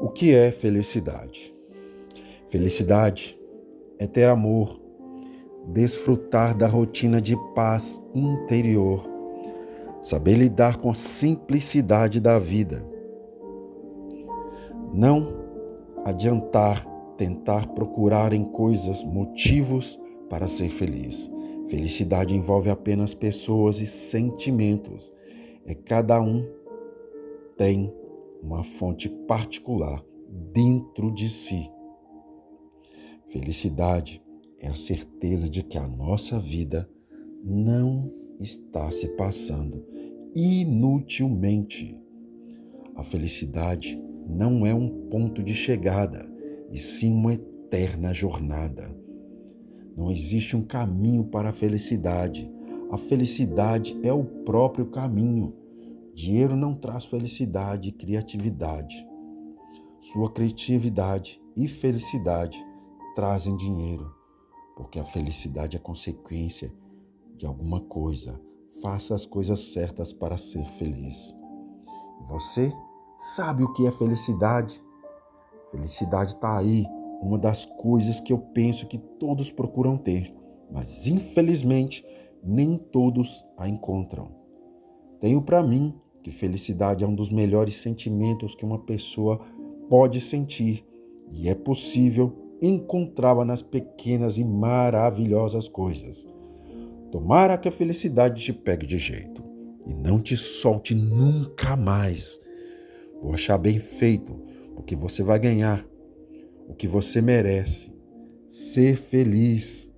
[0.00, 1.54] O que é felicidade?
[2.48, 3.38] Felicidade
[3.98, 4.80] é ter amor,
[5.66, 9.04] desfrutar da rotina de paz interior,
[10.00, 12.82] saber lidar com a simplicidade da vida.
[14.90, 15.36] Não
[16.06, 16.86] adiantar
[17.18, 21.30] tentar procurar em coisas motivos para ser feliz.
[21.66, 25.12] Felicidade envolve apenas pessoas e sentimentos.
[25.66, 26.48] É cada um
[27.58, 27.99] tem
[28.42, 30.04] uma fonte particular
[30.52, 31.70] dentro de si.
[33.28, 34.22] Felicidade
[34.58, 36.88] é a certeza de que a nossa vida
[37.42, 39.84] não está se passando
[40.34, 41.98] inutilmente.
[42.94, 46.28] A felicidade não é um ponto de chegada,
[46.70, 48.94] e sim uma eterna jornada.
[49.96, 52.50] Não existe um caminho para a felicidade.
[52.90, 55.54] A felicidade é o próprio caminho.
[56.20, 59.08] Dinheiro não traz felicidade e criatividade.
[59.98, 62.62] Sua criatividade e felicidade
[63.14, 64.14] trazem dinheiro,
[64.76, 66.70] porque a felicidade é consequência
[67.38, 68.38] de alguma coisa.
[68.82, 71.34] Faça as coisas certas para ser feliz.
[72.28, 72.70] Você
[73.16, 74.78] sabe o que é felicidade?
[75.70, 76.84] Felicidade está aí,
[77.22, 80.36] uma das coisas que eu penso que todos procuram ter,
[80.70, 82.04] mas infelizmente
[82.44, 84.38] nem todos a encontram.
[85.18, 89.40] Tenho para mim que felicidade é um dos melhores sentimentos que uma pessoa
[89.88, 90.84] pode sentir
[91.32, 96.26] e é possível encontrá-la nas pequenas e maravilhosas coisas.
[97.10, 99.42] Tomara que a felicidade te pegue de jeito
[99.86, 102.38] e não te solte nunca mais.
[103.20, 104.34] Vou achar bem feito,
[104.74, 105.84] porque você vai ganhar
[106.68, 107.92] o que você merece.
[108.48, 109.90] Ser feliz.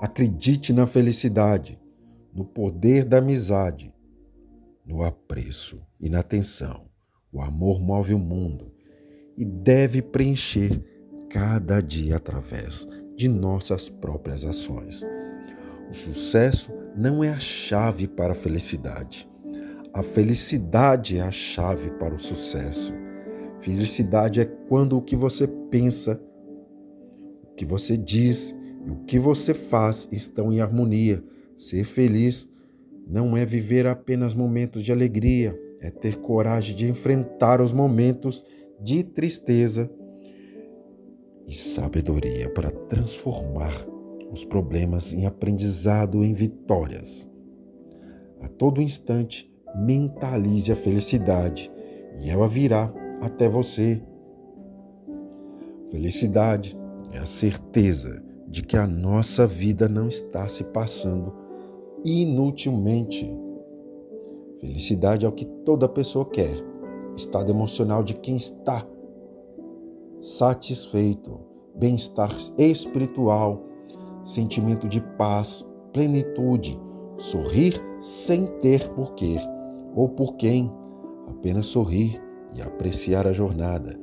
[0.00, 1.78] Acredite na felicidade,
[2.34, 3.93] no poder da amizade
[4.84, 6.86] no apreço e na atenção.
[7.32, 8.72] O amor move o mundo
[9.36, 10.82] e deve preencher
[11.30, 15.02] cada dia através de nossas próprias ações.
[15.90, 19.28] O sucesso não é a chave para a felicidade.
[19.92, 22.92] A felicidade é a chave para o sucesso.
[23.60, 26.20] Felicidade é quando o que você pensa,
[27.42, 31.24] o que você diz e o que você faz estão em harmonia.
[31.56, 32.48] Ser feliz
[33.06, 38.44] não é viver apenas momentos de alegria, é ter coragem de enfrentar os momentos
[38.80, 39.90] de tristeza
[41.46, 43.86] e sabedoria para transformar
[44.30, 47.30] os problemas em aprendizado em vitórias.
[48.40, 51.70] A todo instante, mentalize a felicidade
[52.16, 54.02] e ela virá até você.
[55.90, 56.76] Felicidade
[57.12, 61.43] é a certeza de que a nossa vida não está se passando
[62.04, 63.32] inutilmente.
[64.60, 66.54] Felicidade é o que toda pessoa quer.
[67.16, 68.86] Estado emocional de quem está
[70.20, 71.38] satisfeito,
[71.76, 73.62] bem-estar espiritual,
[74.24, 76.80] sentimento de paz, plenitude,
[77.18, 79.36] sorrir sem ter porquê
[79.94, 80.72] ou por quem,
[81.28, 82.20] apenas sorrir
[82.56, 83.98] e apreciar a jornada.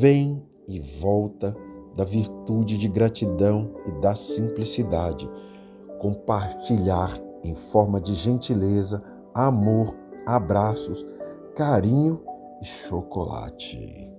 [0.00, 1.56] Vem e volta
[1.94, 5.28] da virtude de gratidão e da simplicidade.
[5.98, 9.02] Compartilhar em forma de gentileza,
[9.34, 9.94] amor,
[10.26, 11.06] abraços,
[11.54, 12.22] carinho
[12.60, 14.17] e chocolate.